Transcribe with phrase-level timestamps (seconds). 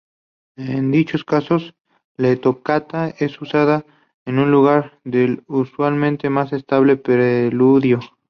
[0.57, 1.75] En dichos casos,
[2.17, 3.85] la tocata es usada
[4.25, 7.99] en lugar del usualmente más estable preludio.